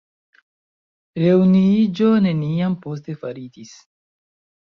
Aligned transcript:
Reunuiĝo 1.23 2.09
neniam 2.27 2.79
poste 2.87 3.17
faritis. 3.25 3.77